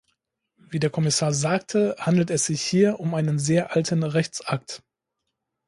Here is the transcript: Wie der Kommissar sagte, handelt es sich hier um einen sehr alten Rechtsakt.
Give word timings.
Wie 0.57 0.79
der 0.79 0.89
Kommissar 0.89 1.31
sagte, 1.31 1.95
handelt 1.99 2.31
es 2.31 2.47
sich 2.47 2.63
hier 2.63 2.99
um 2.99 3.13
einen 3.13 3.37
sehr 3.37 3.75
alten 3.75 4.01
Rechtsakt. 4.01 4.81